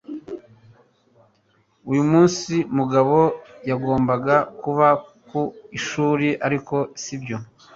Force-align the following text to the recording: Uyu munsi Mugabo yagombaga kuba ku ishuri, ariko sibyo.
Uyu 1.91 2.03
munsi 2.11 2.53
Mugabo 2.77 3.17
yagombaga 3.69 4.35
kuba 4.61 4.87
ku 5.27 5.41
ishuri, 5.77 6.27
ariko 6.45 6.75
sibyo. 7.01 7.37